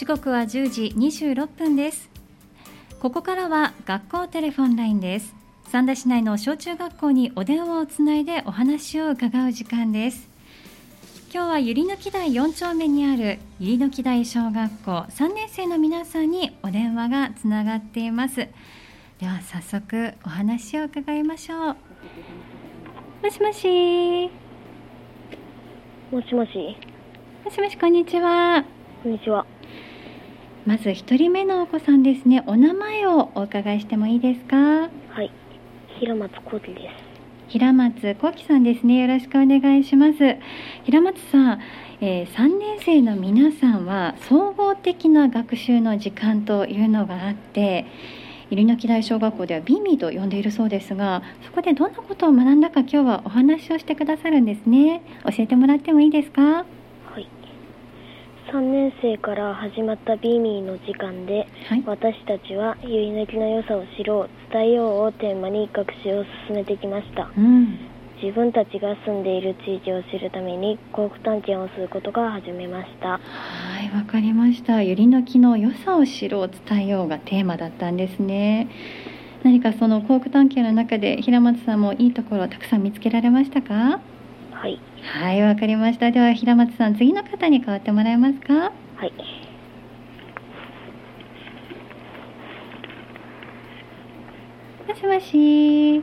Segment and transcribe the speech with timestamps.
[0.00, 2.08] 時刻は10時26分です。
[3.00, 5.34] ここからは学校テレフォンラインです。
[5.68, 10.30] 三田市内の小中学校にお電話をつないでお話を伺う時間です。
[11.30, 18.36] 今日はゆりの木台4丁目にあるゆりの木台小学校3年生の皆さんにお電話がつながっています。
[19.18, 21.76] では早速お話を伺いましょう。
[23.22, 24.30] もしもし。
[26.10, 26.74] もしもし、
[27.44, 28.64] もしもしこんにちは。
[29.02, 29.39] こんにちは。
[30.70, 32.44] まず一人目のお子さんですね。
[32.46, 34.56] お名前をお伺いしてもいいですか？
[34.56, 34.88] は
[35.20, 35.32] い、
[35.98, 36.88] 平松幸喜で
[37.48, 37.48] す。
[37.48, 39.00] 平松幸喜さんですね。
[39.00, 40.36] よろしくお願いします。
[40.84, 41.60] 平松さん、
[42.00, 47.86] えー、3年生の皆さんは総合的な学習の時間というのがあって
[48.50, 55.02] 入野木大小学校ではビミと呼んでいるそうですがそこでどんなことを学んだか今日はお話をしてくださるんですね。
[55.24, 56.42] 教えてもらってもいいですか？
[56.42, 56.79] はい。
[58.52, 67.30] 3年生から始まったビーミーの時間で、はい私たちはゆりのきの良さを知ろう、伝えようをテーマに学習を進めてきました。
[67.36, 67.78] うん
[68.22, 73.12] 自分たちが住んでいる地域を知るために航空探検をすることが始めました。
[73.12, 73.18] は
[73.82, 74.82] い、わかりました。
[74.82, 78.68] ゆりの木の良さを知ろう、伝えようがテーマだったんですね。
[79.42, 84.00] 何かその航空探検の中で平松さんもいいところをたくさん見つけられましたか？
[84.60, 84.78] はい。
[85.02, 86.10] はい、わかりました。
[86.10, 88.54] では平松さん、次の方に代わってもらえますか？
[88.54, 88.70] は
[89.06, 89.12] い。
[94.86, 96.02] もしもし。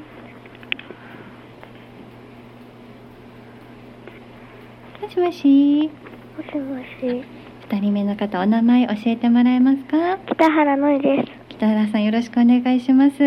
[5.03, 5.91] もしもし。
[6.35, 7.23] もしもし、
[7.69, 10.17] 二人目の方、お名前教えてもらえますか？
[10.33, 11.31] 北原のりです。
[11.49, 13.17] 北原さんよろしくお願いします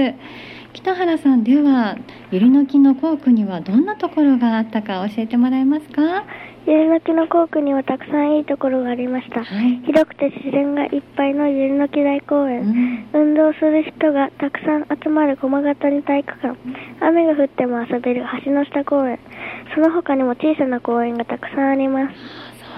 [0.72, 1.96] 北原さんでは
[2.30, 6.24] ゆりの木の校区にはどんなところがあったか教えてもらえますか？
[6.66, 9.42] ゆりのきの校区にはたくさんいいところがありました。
[9.42, 12.62] はい、広くて自然がいっぱいのゆりのき大公う園。
[12.62, 16.56] ん、運動する人がたくさん集まる駒形に体育館。
[17.00, 19.18] 雨が降っても遊べる橋の下公園。
[19.74, 22.14] その他にも小さな公園がたくさんあります。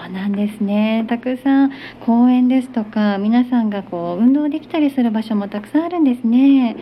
[0.05, 1.71] そうなんですねたくさん
[2.05, 6.75] 公園ですとか皆さんがこう運動できたりする場所もたくさんあるんですね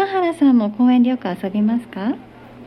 [0.00, 2.14] 北原さんも公園でよく遊びますか？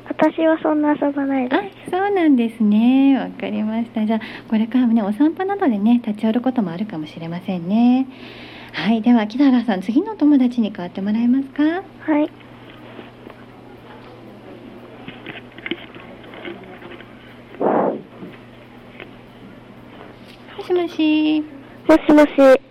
[0.07, 3.17] 私はそんな遊ばないであそうなんですね。
[3.17, 4.05] わかりました。
[4.05, 8.05] じゃあこれからもねお散歩などでね立ち寄ることもあるかもしれませんね。
[8.73, 11.63] はいでは北原さん次の友達に代わってもらえますか？
[12.05, 12.11] す。
[12.11, 12.29] はい。
[20.59, 21.41] もしもし。
[21.41, 21.47] も
[21.95, 22.61] しもし、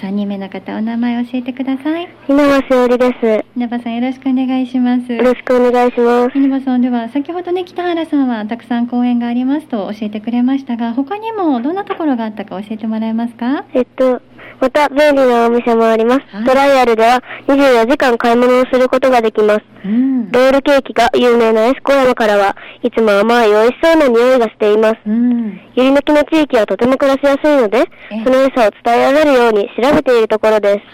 [0.00, 3.44] 3人目の方お名前教えてください稲葉しおりです。
[3.56, 6.38] 稲葉さんよろしくお願いしますよろしくお願いします。
[6.38, 13.64] 稲葉さんでは先ほどね北原さんはたくさん公園がありますと教えてくれましたが他にもどんなところがあったか教えてもらえますか？
[13.74, 14.20] えっと、
[14.60, 16.20] また便利なお店もあります。
[16.34, 19.60] はいトライアルでは24時間買い物をすることができます。
[19.84, 24.96] うんロールケーキが有名なエスコ山からはいつも甘い美味しそうな匂いがしています。
[25.06, 27.78] うんゆりのきの地域はとても暮らしやすいので
[28.10, 30.84] ええ、その良さを伝えられるように調べているところです。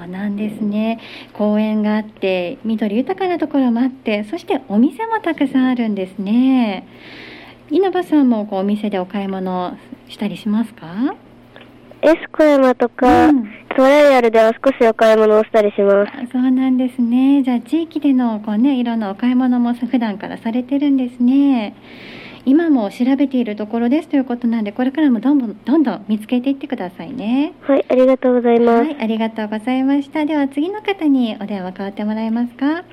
[0.00, 1.00] そうなんですね。
[1.32, 6.86] 公園があって緑豊かなところもあってそしてお店もたくさんあるんですね。
[7.70, 9.76] 稲葉さんもこうお店でお買い物
[10.08, 11.14] したりしますか？
[12.02, 13.48] エスコ山とか、うん。
[13.76, 16.10] トライアルでは少しお買い物をしたりします。
[16.12, 17.42] あそうなんですね。
[17.44, 21.74] じゃあ地域でのこうねいろんなお買い物も普段からされてるんですね。
[22.44, 27.52] 今も調べているところですということなんでこれからもどんどんどんどん見つけていってくださいね。
[27.60, 28.84] はい、ありがとうございます。
[28.84, 30.24] はいありがとうございました。
[30.24, 32.84] では次の方にお電話代わってもらえますか？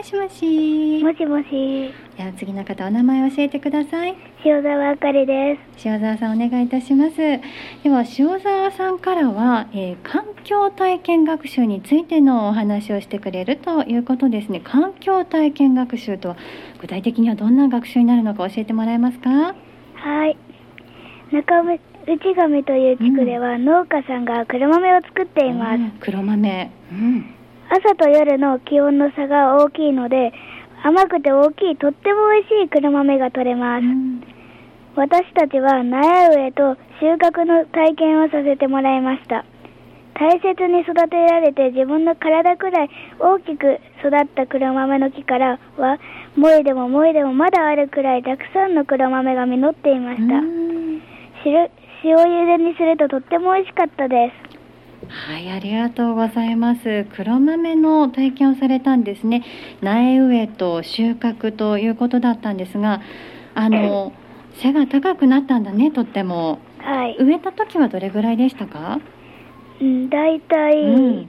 [0.00, 1.04] もしもし。
[1.04, 4.16] もしもし、では次の方お名前を教えてください。
[4.46, 5.86] 塩沢あかりです。
[5.86, 7.16] 塩沢さんお願いいたします。
[7.18, 7.42] で
[7.84, 14.60] は塩沢さんからは、えー環境体験学習についてのお話をしてくれるということですね。
[14.64, 16.36] 環境体験学習とは
[16.80, 19.54] 具体的にはどんな学習になるのか教えてもらえますか？
[19.96, 20.36] はい。
[21.30, 25.78] 中内上という地区では農家さんが黒豆を作っています。
[25.78, 25.90] うん。
[26.00, 26.70] 黒豆。
[26.90, 27.34] うん
[27.70, 30.32] 朝と夜の気温の差が大きいので、
[30.82, 33.84] 甘くて大きいとっても美味しい黒豆が取れます。
[33.84, 34.20] うん
[34.96, 39.44] 私たちは苗植えと収穫の体験をさせてもらいました。
[40.14, 42.90] 大切に育てられて自分の体くらい
[43.20, 45.98] 大きく育った黒豆の木からは、
[46.36, 50.34] もいでももいでもまだあるくらいたくさんの黒豆が実っていました。
[52.02, 54.49] 塩茹でにするととっても美味しかったです。
[55.08, 57.06] はい、ありがとうございます。
[57.16, 59.42] 黒豆の体験をされたんですね。
[59.80, 63.00] 苗植えと収穫ということだったんですが、
[63.54, 64.12] あの
[64.54, 67.16] 背が高くなったんだねとってもはい。
[67.18, 69.00] 植えた時はどれぐらいでしたか？
[69.80, 71.28] うん、だいたいうん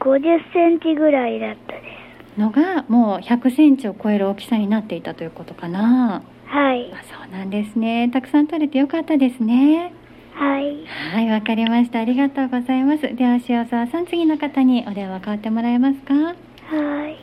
[0.00, 1.82] 50センチぐらいだったで
[2.36, 6.50] のがもう100センチを超える大きさになっていたということかなす。
[6.50, 6.92] はい。
[6.92, 9.92] あそうなんですねたくさん取れてよかったですね
[10.34, 10.84] はい。
[11.12, 16.14] はいわかりましたありがとうございますでは塩沢さん次の方にお電話代わってもらえますか？
[16.14, 16.34] は
[17.08, 17.18] い。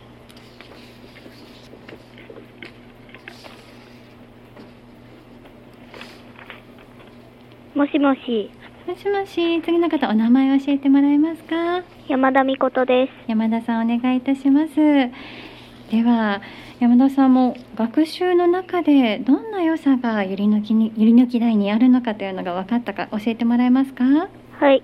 [7.78, 8.52] もしもし、
[8.88, 11.84] もしもし次の方お名前を教えてもらえますか？
[12.08, 13.12] 山田美琴です。
[13.28, 16.42] 山田さんお願いいたしますでは
[16.82, 24.04] 山田さんも学習の中でどんな良さがゆり抜きにゆり抜き台にあるのかというのが分かったか教えてもらえますか？
[24.04, 24.82] はい。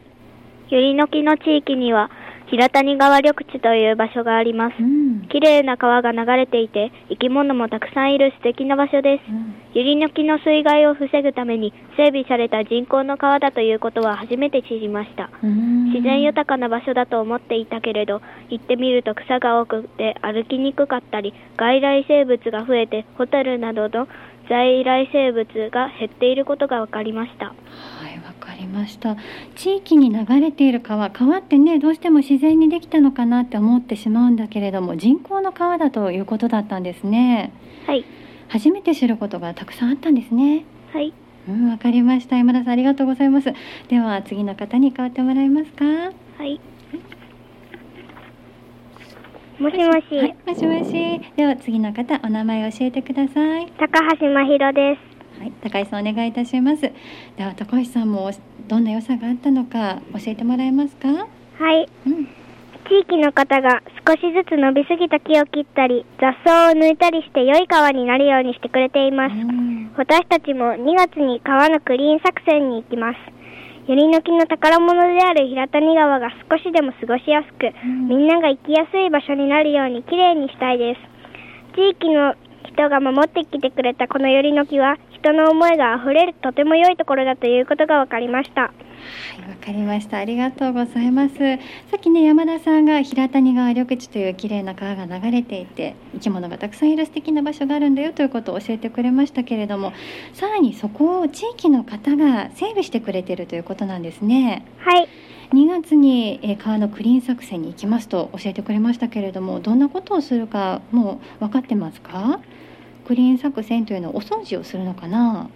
[0.70, 2.12] ゆりの木の地域には、
[2.50, 4.84] 平谷川緑地という場所がありますう。
[4.84, 9.32] ん、綺麗な川が流れていて、生き物もたくさんいる素敵な場所です。
[9.32, 15.30] うんゆりの木の水害を防ぐために整備された人工の川だということは初めて知りました。
[15.44, 24.08] うん自然豊かな場所だと思っていたけれど、行ってみると草が多くて歩きにくかったり、外来生物が増えて、ホタルなどの
[24.50, 27.48] 在来生物が減っていることが分かりました。
[27.48, 27.56] はい、
[28.06, 28.07] わ
[28.48, 29.18] かりました。
[29.56, 37.52] 地域に流れている川、川ってね、どうしても自然にできたのかなって思ってしまうんだけれども、人工の川だということだったんですね。
[37.86, 38.06] はい。
[38.48, 40.64] 初めて知ることがたくさんあったんですね。
[40.94, 41.14] はい。
[41.50, 42.38] うん、わかりました。
[42.38, 43.54] 山田さん、ありがとうございます。
[43.90, 45.86] では、次の方に代わってもらえますか？
[45.86, 46.60] はい。
[49.60, 51.22] もしもし、はい、もしもし。
[51.36, 53.72] では、次の方、お名前を教えてください。
[53.78, 55.07] 高橋真宙です。
[55.40, 56.82] はい、高橋さん、お願いいたします。
[56.82, 56.92] で
[57.44, 58.32] は、高橋さんも、
[58.68, 61.08] どんな良さがあったのか、教えてもらえますか？
[61.08, 61.88] はい。
[62.06, 62.26] うん。
[62.90, 69.34] 地域の方が少しずつ伸びすぎた木を切ったり、雑草を抜いたりして良い川になるようにしてくれています。
[69.36, 73.18] うん私たちも2月に川のクリーン作戦に行きます。
[73.88, 81.02] ゆりの木の宝物である平谷川が少しでも過ごしやすく、うんみんなが行きやすい場所になるようにきれいにしたいです。
[81.76, 82.36] 地域の
[82.70, 88.62] 人が守ってきてくれたこのゆりの木は、人の思いがあふれるとても良いところだということが分かりました。
[88.64, 88.72] は
[89.48, 90.18] い、わかりました。
[90.18, 91.36] ありがとうございます。
[91.36, 99.94] さっきね、山田さんが平谷川緑地という綺麗な川が流れていて、生き物がたくさんいる素敵な場所があるんだよということを教えてくれましたけれども、
[100.34, 104.66] さらにそこを地域の方が整備してくれているということなんですね。
[104.80, 105.08] はい。
[105.54, 112.42] 2月にえー川のクリーン作戦に行きますと教えてくれましたけれども、どんなことをするかもう分かってますか？
[113.08, 115.50] クリーン作戦というのはお掃除をするのかな？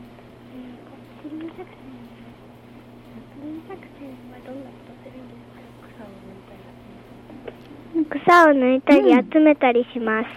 [8.24, 10.28] 草を抜いたりうん集めたりします。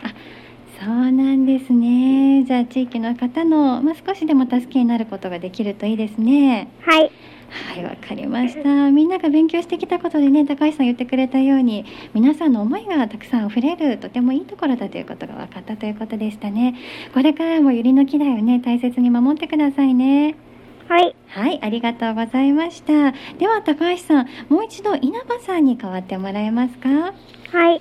[0.81, 2.45] そうなんですね。
[2.45, 6.69] じゃあ地域の方の、まあ、少しでも助けになることができるといいですね。
[6.81, 7.11] はい。
[7.75, 8.91] はい、わかりました。
[8.91, 16.75] みんなが勉強してきたことでね、高橋さん言ってくれたように、皆さんの思いがたくさん溢れる、とてもいいところだということが分かったということでしたね。
[17.13, 20.35] これからもゆりの木だよね、大切に守ってくださいね。
[20.89, 21.15] はい。
[21.29, 23.13] はい、ありがとうございました。
[23.39, 26.89] では高橋さん、もう一度稲葉さんに代わってもらえますか？
[27.53, 27.81] はい。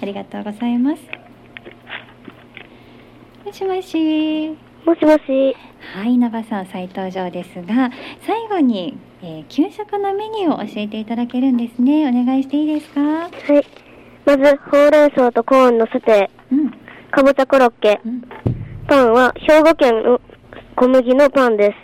[0.00, 1.02] ありがとうございます。
[3.48, 4.48] もしもし。
[4.84, 5.56] もしもし。
[5.94, 7.90] はい、稲葉さん再登場ですが、
[8.26, 12.06] 最後に、えー給食のメニューを教えていただけるんですね。
[12.06, 13.00] お願いしていいですか？
[13.00, 13.30] はい。
[14.26, 16.72] まず、ほうれん草とコーンのソテうん、ー、
[17.10, 18.20] かぼちゃコロッケ、うん、
[18.86, 20.20] パンは兵庫県の
[20.76, 21.74] 小麦のパンで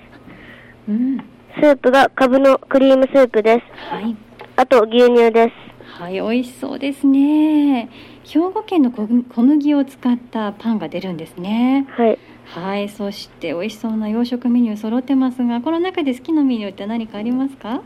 [0.86, 0.90] す。
[0.90, 3.64] うん、スープがカブのクリームスープです。
[3.90, 4.14] はい、
[4.56, 5.52] あと牛乳です。
[5.96, 7.88] はい、美味しそうですね。
[8.24, 11.86] 兵庫県の小小麦を使ったパンが出るんですね。
[11.88, 12.18] はい。
[12.46, 17.80] はい、そして美味しそうな洋食メニュー揃ってますが、この中で好きなメニューって何かありますか？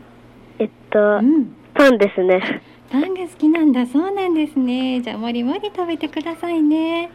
[0.57, 1.55] えっとう、ん。
[1.75, 2.41] パンですね。
[2.89, 3.85] パンが好きなんだ。
[3.85, 5.01] そうなんですね。
[5.01, 7.11] じゃあもりもり食べてくださいね。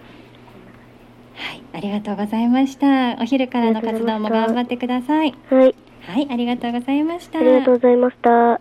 [1.34, 3.20] はい、ありがとうございました。
[3.20, 5.34] お昼からの活動も頑張ってください。
[5.50, 5.74] はい。
[6.02, 7.40] はい、ありがとうございました。
[7.40, 8.60] ありがとうございました。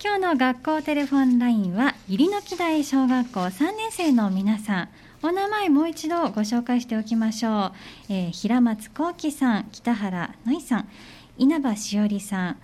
[0.00, 4.88] 今日の学校テレフォンラインはゆりの木台小学校3年生の皆さん。
[5.24, 7.72] お名前もう一度ご紹介しておきましょ
[8.08, 10.88] う、えー平松幸喜さん北原のいさん。
[11.36, 12.56] 稲葉しおりさん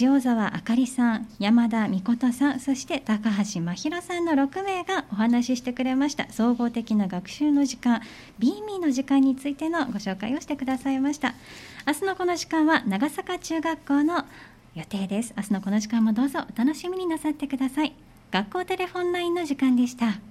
[0.00, 6.30] 塩沢あかりさん山田美琴さんそして高橋真宙さんの6名がお話ししてくれました。
[6.30, 8.00] 総合的な学習の時間
[8.38, 11.34] ビーミーの時間についてのご紹介をしてくださいました。
[11.84, 14.24] 明日のこの時間は長坂中学校の
[14.80, 15.34] 予定です。
[15.36, 17.94] 明日のこの時間もどうぞお楽しみになさってください。
[18.30, 20.29] 学校テレフォンラインの時間でした。